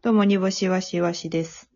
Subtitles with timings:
[0.00, 1.68] どうも、煮干しわしわしです。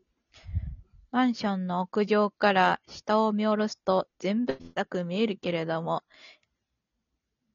[1.10, 6.04] マンションの屋上から下を見下ろすと全部高く見えるけれども、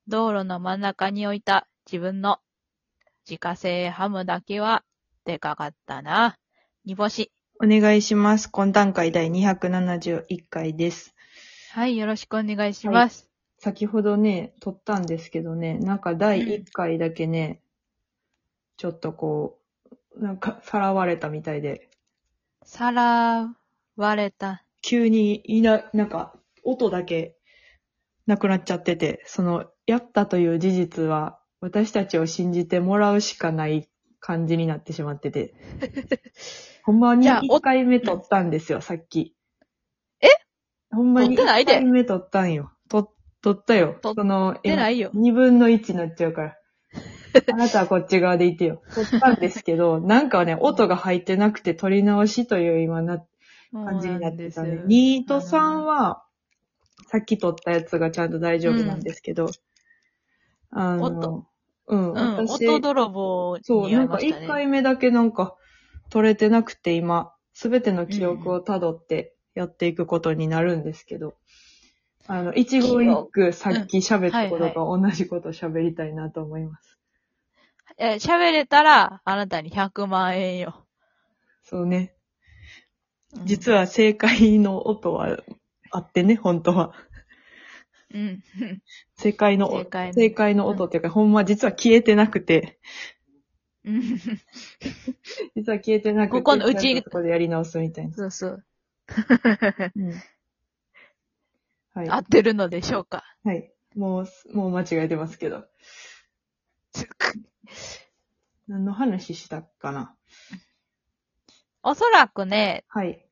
[0.09, 2.39] 道路の真ん中に置いた自分の
[3.25, 4.83] 自家製ハムだけは
[5.23, 6.38] でかかったな。
[6.84, 7.31] 煮干し。
[7.63, 8.49] お願いします。
[8.52, 11.15] 今段階第271回です。
[11.71, 13.29] はい、よろしくお願いします。
[13.57, 17.61] 先ほどね、撮ったんですけどね、なんか第1回だけね、
[18.75, 19.57] ちょっとこう、
[20.20, 21.89] なんかさらわれたみたいで、
[22.64, 23.55] さら
[23.96, 24.64] われた。
[24.82, 26.33] 急にいな、なんか
[26.64, 27.37] 音だけ
[28.25, 35.56] なくなっちゃってて、その、やったという事実は私たちを信じてもらうしかない感じになってしまってて。
[36.84, 39.36] ほんまにじゃあお1回目撮ったんですよ、さっき。
[40.22, 40.28] え？
[40.92, 42.72] ほんまに1撮ってないで回目撮ったんよ。
[42.89, 43.97] 撮、撮ったよ。
[44.02, 45.11] 撮っその、出ないよ。
[45.14, 46.56] 2分の1になっちゃうから。
[47.52, 48.81] あなたはこっち側でいてよ。
[48.94, 53.23] 撮ったんですけど、 なんかね、音が入ってなくて撮り直しという今な、
[53.73, 54.81] 感じになってたね。
[54.88, 56.23] 2と3は、
[57.08, 59.50] さっき撮ったやつがちゃんと大丈夫なんですけど、
[60.72, 61.47] あの音、
[61.88, 64.45] うん、うん、私、音泥棒そう、になんか会いましたね。
[64.45, 65.56] 1回目だけなんか
[66.09, 71.36] 撮れてなくて今、すべての記憶をたどってやっていくことになるんですけど、
[72.28, 76.97] あの、一語一句さっき喋ったことと同じこと喋りたいなと思います。
[77.98, 80.86] え喋れたら、あなたに100万円よ。
[81.64, 82.14] そうね。
[83.34, 85.38] うん実は正解の音は
[85.92, 86.94] あってね、本当は。
[88.14, 88.44] うん。
[89.18, 92.80] 正解の、正解の正解の音っていうか、ほんま実は消えてなくて、
[93.84, 94.02] うん
[95.56, 98.16] 実は消えてなくて、ここのうちちゃんとそこでやり直すみたいな。
[98.16, 98.64] そうそう。
[99.96, 100.12] うん。
[101.94, 102.10] はい。
[102.10, 103.24] 合ってるのでしょうか。
[103.44, 103.72] はい。
[103.96, 105.66] もう、もう間違えてますけど。
[108.68, 110.16] 何の話したかな？
[111.84, 113.26] おそらくね、はい。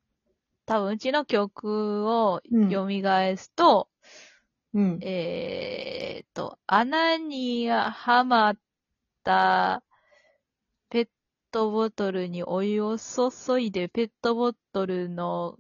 [0.66, 3.90] 多分うちの曲をうん蘇すと、
[4.74, 5.00] うん。
[5.02, 8.58] えーっと、穴にはまっ
[9.24, 9.84] た
[10.90, 11.08] ペッ
[11.52, 15.58] トボトルにお湯を注いでペットボトルの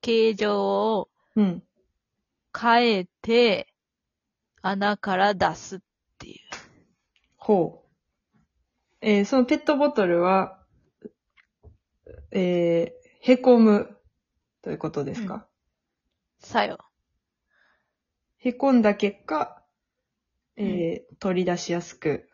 [0.00, 1.62] 形状をうん。
[2.60, 3.72] 変えて
[4.62, 5.78] 穴から出すっ
[6.18, 6.38] ていう。
[7.36, 7.87] ほう。
[9.00, 10.58] えーそのペットボトルは、
[12.32, 13.96] えー、へこむ
[14.62, 15.46] ということですか、
[16.40, 16.78] さよ。
[18.38, 19.62] へこんだ結果、
[20.56, 22.28] えー取り出しやすく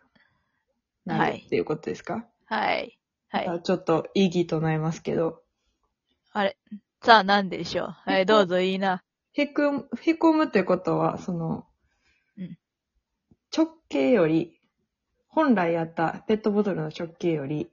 [1.04, 2.98] なはいるっていうことですか、はい。
[3.28, 3.48] はい。
[3.48, 5.42] あちょっと異議唱えますけど、
[6.32, 6.56] あれ？
[7.02, 7.94] さあ何でしょう？
[8.10, 9.02] はい、どうぞいいな。
[9.32, 11.66] へくん、へこむってことは、その、
[12.38, 12.56] うん。
[13.54, 14.60] 直径より、
[15.34, 17.70] 本来あったペットボトルの直径より、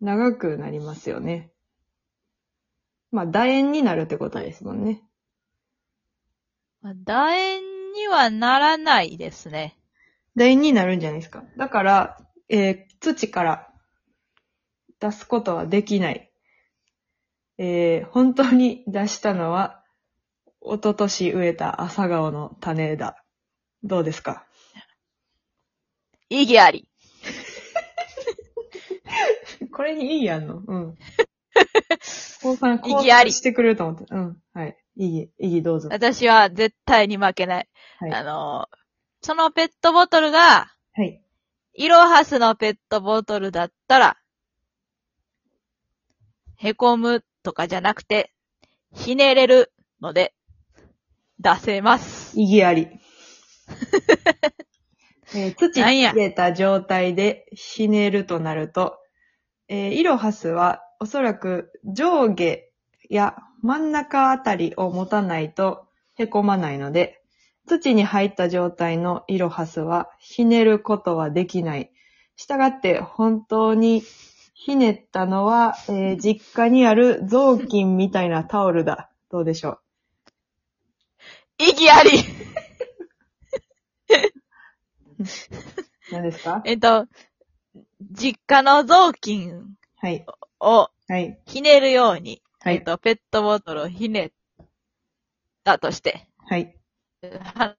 [0.00, 1.50] 長くなりますよね。
[3.12, 5.02] まあ、楕円になるってことですもんね。
[6.82, 9.76] まあ楕円にはならないですね。
[10.36, 11.44] 楕円になるんじゃないですか。
[11.56, 12.18] だから、
[12.48, 13.68] えー土から
[15.00, 16.30] 出すことはできない。
[17.58, 19.82] えー本当に出したのは、
[20.62, 23.22] 一昨年植えた朝顔の種だ。
[23.84, 24.46] どうですか？
[26.30, 26.88] 意義あり。
[29.72, 30.62] これにいいやんの？
[30.66, 30.98] うん。
[32.42, 34.04] こうさん、こう意義ありしてくれると思って。
[34.10, 34.36] うん。
[34.52, 34.76] はい。
[34.96, 35.88] 意義、意義どうぞ。
[35.90, 37.68] 私は絶対に負けない。
[37.98, 38.68] はいあの、
[39.22, 41.22] そのペットボトルが、はい。
[41.74, 44.16] イロハスのペットボトルだったら、
[46.56, 48.32] へこむとかじゃなくて、
[48.94, 50.34] ひねれるので、
[51.38, 52.38] 出せます。
[52.38, 52.88] 意義あり。
[55.34, 58.98] えー土に入れた状態でひねるとなると、
[59.68, 62.62] えーイロハスはおそらく上下
[63.10, 65.86] や真ん中あたりを持たないと
[66.16, 67.20] へこまないので、
[67.66, 71.90] 土に入った状態のイロハスはひねることはできない。
[72.36, 74.02] したがって本当に
[74.54, 79.10] ひねったのは、えー実家にある雑巾みたいなタオルだ。
[79.30, 79.78] どうでしょう
[81.58, 82.10] 意義あり
[86.12, 86.62] 何ですか？
[86.66, 87.06] えっと、
[88.12, 90.24] 実家の雑巾はい。
[90.60, 91.38] をはい。
[91.46, 94.32] ひねるように、はいえっと、ペットボトルをひねっ
[95.64, 96.76] たとして、はい。
[97.54, 97.76] は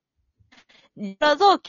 [0.96, 1.60] 実家の雑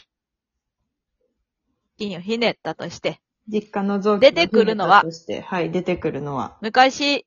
[1.99, 5.05] 巾をひねったとして、実家の雑巾出てくるのは
[5.45, 6.57] はい、出てくるのは。
[6.61, 7.27] 昔、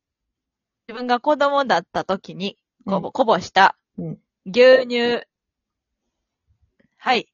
[0.88, 5.25] 自分が子供だった時に、こぼ、うんこぼしたうん、牛乳、
[6.97, 7.27] はい。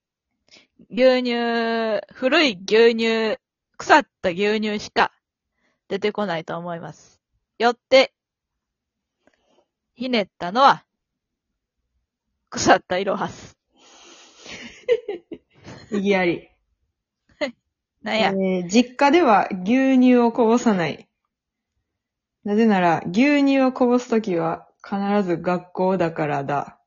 [0.90, 3.38] 牛乳、古い牛乳、
[3.78, 5.12] 腐った牛乳しか
[5.90, 7.22] 出てこないと思います。
[7.60, 8.14] よって、
[9.96, 10.86] ひねったのは、
[12.50, 13.58] 腐ったイロハス。
[15.92, 16.50] 意義あり。
[18.02, 21.10] なんや、えー実家では牛乳をこぼさない。
[22.46, 26.80] なぜなら、牛乳をこぼすときは必ず学校だからだ。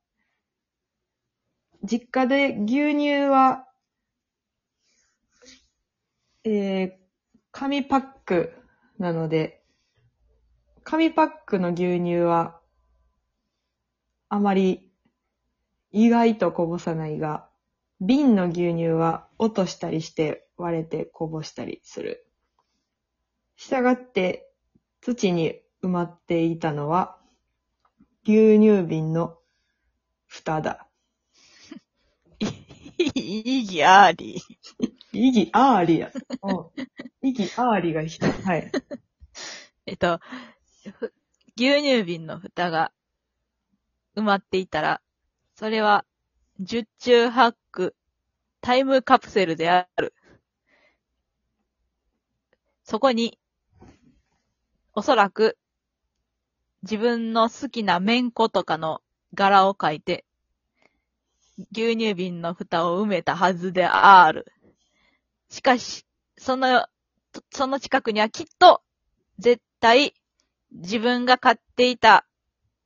[1.82, 3.66] 実家で牛乳は、
[6.44, 7.00] えー
[7.52, 8.52] 紙パック
[8.98, 9.62] なので、
[10.84, 12.60] 紙パックの牛乳は、
[14.28, 14.88] あまり
[15.90, 17.48] 意外とこぼさないが、
[18.00, 22.26] 瓶の牛乳は落としたりして割れてこぼしたりする。
[23.56, 24.48] したがって
[25.00, 27.18] 土に埋まっていたのは
[28.24, 29.36] 牛乳瓶の
[30.26, 30.86] 蓋だ。
[33.14, 34.40] 意義あり。
[35.12, 36.10] 意義あーりや。
[36.42, 36.66] うん
[37.22, 38.26] 意義あーりが人。
[38.26, 38.70] はい。
[39.86, 40.20] えっと、
[40.98, 41.12] ふ
[41.56, 42.92] 牛乳瓶の蓋が
[44.16, 45.00] 埋まっていたら、
[45.56, 46.04] それは、
[46.60, 47.94] 十中八九
[48.60, 50.14] タイムカプセルである。
[52.84, 53.38] そこに、
[54.94, 55.58] おそらく、
[56.82, 59.02] 自分の好きなめんことかの
[59.34, 60.24] 柄を描いて、
[61.72, 64.46] 牛乳瓶の蓋を埋めたはずである。
[65.50, 66.06] しかし、
[66.38, 66.86] その、
[67.52, 68.82] その近くにはきっと、
[69.38, 70.14] 絶対、
[70.70, 72.24] 自分が飼っていた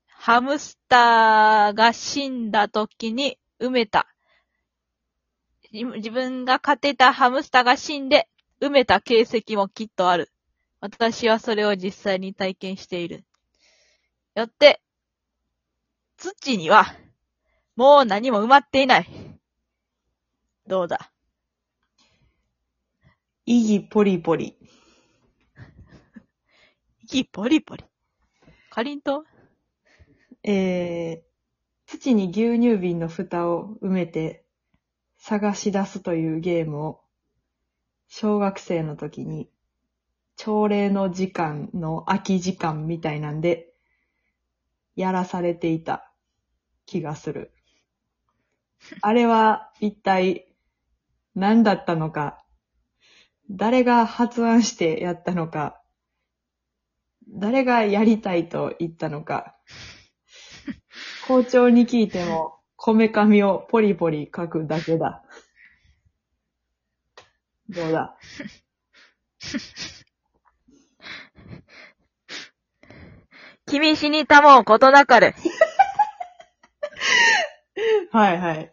[0.07, 4.09] ハムスターが死んだ時に埋めた。
[5.71, 8.29] 自分が飼っていたハムスターが死んで
[8.61, 10.31] 埋めた形跡もきっとある。
[10.81, 13.25] 私はそれを実際に体験している。
[14.35, 14.81] よって、
[16.17, 16.95] 土には
[17.77, 19.07] もう何も埋まっていない。
[20.67, 21.11] どうだ？
[23.47, 24.57] 意義ポリポリ。
[27.03, 27.85] 息ポリポリ。
[28.71, 29.19] かりんと？
[29.19, 29.25] う
[30.43, 31.23] えー、
[31.87, 34.47] 土に牛乳瓶の蓋を埋めて
[35.19, 37.01] 探し出すというゲームを
[38.09, 39.51] 小学生の時に
[40.37, 43.75] 朝礼の時間の空き時間みたいなんで
[44.97, 46.11] やらされていた
[46.87, 47.53] 気がする。
[49.03, 50.47] あれは一体
[51.35, 52.44] 何だったのか、
[53.51, 55.81] 誰が発案してやったのか、
[57.29, 59.57] 誰がやりたいと言ったのか、
[61.27, 65.23] 校長に聞いても、こめかみをポリポリ書くだけだ。
[67.69, 68.17] どうだ？
[73.67, 75.35] 君死にたもうことなかれ。
[78.13, 78.73] はいはい。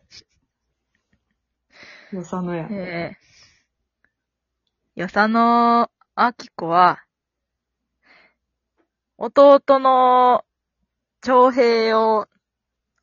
[2.12, 2.68] よさのや。
[2.70, 3.16] えー、
[5.02, 7.04] よさのあきこは、
[9.18, 10.46] 弟の
[11.22, 12.28] 長平を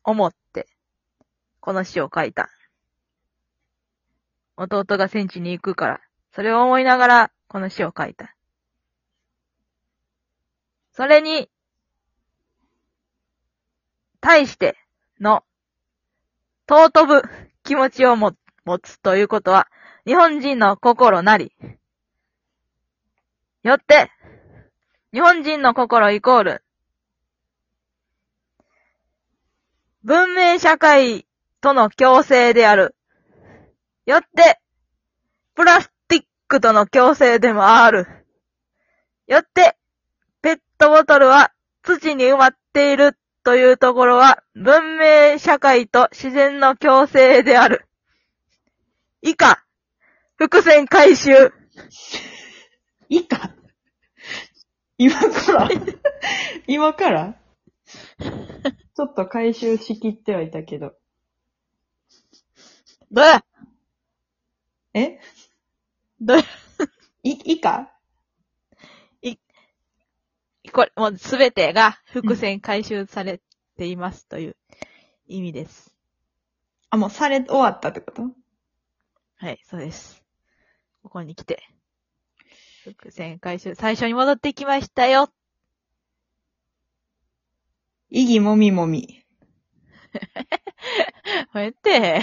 [0.05, 0.69] 思って、
[1.59, 2.49] この詩を書いた。
[4.55, 5.99] 弟が戦地に行くから、
[6.33, 8.33] それを思いながら、この詩を書いた。
[10.93, 11.49] それに、
[14.21, 14.77] 対して
[15.19, 15.43] の、
[16.65, 17.23] 尊ぶ
[17.65, 18.31] 気持ちを持
[18.81, 19.67] つということは、
[20.05, 21.51] 日本人の心なり。
[23.61, 24.09] よって、
[25.11, 26.63] 日本人の心イコール、
[30.03, 31.27] 文明社会
[31.59, 32.95] との共生である。
[34.05, 34.61] よって、
[35.55, 38.07] プラスティックとの共生でもある。
[39.27, 39.75] よって、
[40.41, 41.51] ペットボトルは
[41.83, 47.85] 土に埋まっているというところは文明社会と自然の共生である。
[49.21, 49.65] 以下、
[50.37, 51.51] 伏線回収。
[53.09, 53.53] いいか
[54.97, 55.69] 今から？
[56.67, 57.35] 今から？
[58.19, 60.93] ちょっと回収しきってはいたけど。
[63.11, 63.43] どうや？
[64.93, 65.19] え？
[66.21, 66.43] どうや？
[67.23, 67.91] い、いいか
[70.71, 73.41] これ、もうすべてが伏線回収され
[73.75, 74.57] ていますという
[75.25, 75.95] 意味です。
[76.91, 78.23] あ、もうされ、終わったってこと？
[79.37, 80.23] はい、そうです。
[81.01, 81.63] ここに来て。
[82.89, 85.29] 伏線回収、最初に戻ってきましたよ。
[88.09, 89.23] 意義もみもみ。
[91.53, 92.21] こうやって、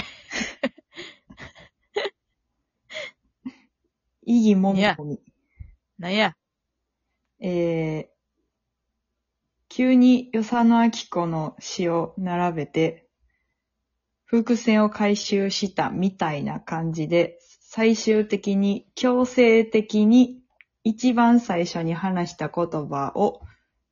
[4.26, 5.20] 意義もみもみ。
[5.98, 6.36] なんや。
[7.38, 8.08] えー、
[9.68, 13.08] 急に与謝野明子の詩を並べて、
[14.24, 20.35] 伏線を回収したみたいな感じで、最終的に強制的に
[20.88, 23.40] 一番最初に話した言葉を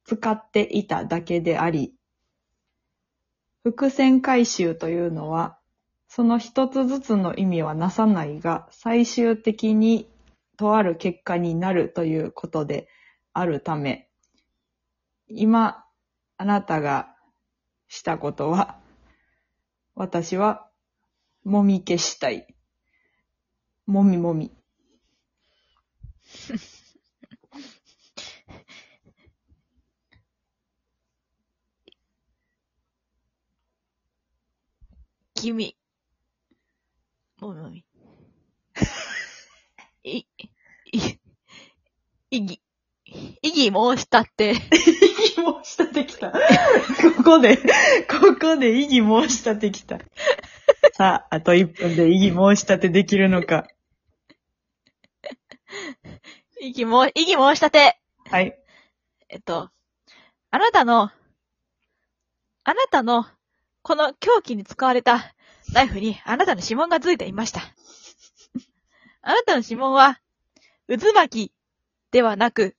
[0.04, 1.92] 使っていただけであり、
[3.64, 5.58] 伏線回収というのは、
[6.06, 10.08] その一つずつの意味はなさないが、最終的に
[10.56, 12.86] とある結果になるということで
[13.32, 14.08] あるため、
[15.26, 15.84] 今、
[16.36, 17.08] あなたが
[17.88, 18.78] したことは、
[19.96, 20.70] 私は、
[21.42, 22.46] もみ消したい。
[23.84, 24.52] もみもみ。
[35.44, 35.76] 君。
[37.38, 37.84] もみもみ。
[40.04, 40.26] い、
[40.90, 41.18] い、
[42.30, 42.62] 意義。
[43.42, 44.52] 意義申したって。
[44.52, 46.32] 異議申し立てきた。
[46.32, 46.38] こ
[47.22, 47.62] こで、こ
[48.40, 49.98] こで異議申し立てきた。
[50.94, 53.66] さあ、あと1分で異議申し立てできるのか。
[56.58, 58.00] 意義も、意義申したて。
[58.30, 58.58] はい。
[59.28, 59.70] えっと、
[60.50, 63.26] あなたの、あなたの、
[63.82, 65.33] この凶器に使われた
[65.74, 67.60] ナイフにあなたの指紋がついていました。
[69.22, 70.20] あなたの指紋は、
[70.86, 71.52] 渦巻き
[72.12, 72.76] ではなく、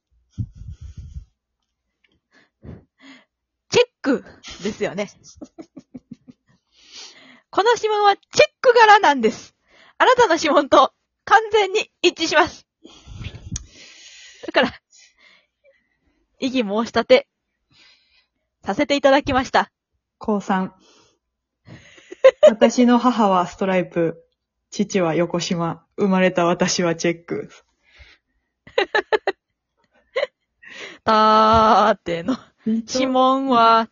[3.69, 4.23] チェック
[4.63, 5.11] ですよね。
[7.51, 9.57] この指紋はチェック柄なんです。
[9.97, 10.93] あなたの指紋と
[11.25, 12.65] 完全に一致します。
[14.47, 14.81] だから、
[16.39, 17.27] 異議申し立て、
[18.63, 19.69] させていただきました。
[20.17, 20.85] 高3。
[22.50, 24.22] 私の母はストライプ。
[24.72, 25.86] 父は横島。
[25.98, 27.50] 生まれた私はチェック。
[31.03, 33.89] たーての指紋は、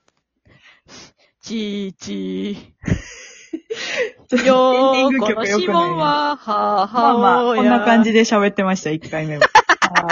[1.42, 4.46] ちーちー。
[4.46, 6.94] よーこの指紋は、母親。
[6.94, 9.42] まあまあ、こんな感じで喋ってました、1回目は。
[9.42, 10.06] はーい。